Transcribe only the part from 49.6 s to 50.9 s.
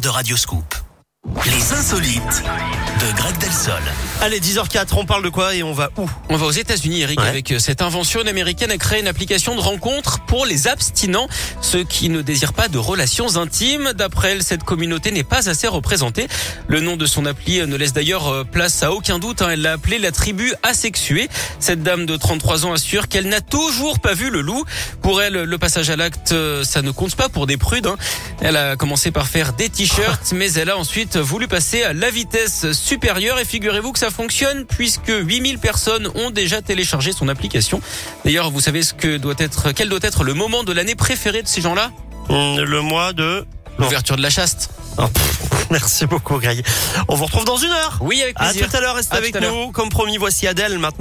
Comme promis, voici Adèle